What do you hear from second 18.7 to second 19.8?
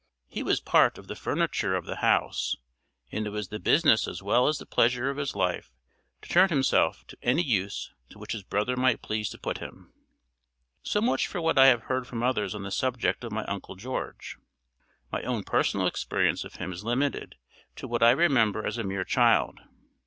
a mere child.